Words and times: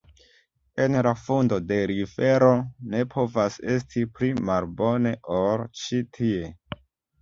En 0.85 0.95
la 1.07 1.11
fundo 1.23 1.59
de 1.73 1.77
l' 1.91 1.97
infero 2.05 2.49
ne 2.95 3.03
povas 3.13 3.61
esti 3.77 4.09
pli 4.17 4.35
malbone, 4.51 5.17
ol 5.41 5.67
ĉi 5.85 6.07
tie. 6.19 6.55